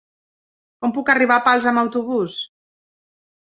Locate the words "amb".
1.73-1.83